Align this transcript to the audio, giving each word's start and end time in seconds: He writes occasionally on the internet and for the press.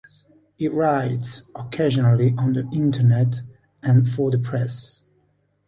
He 0.55 0.67
writes 0.67 1.43
occasionally 1.53 2.33
on 2.35 2.53
the 2.53 2.67
internet 2.73 3.39
and 3.83 4.09
for 4.09 4.31
the 4.31 4.39
press. 4.39 5.01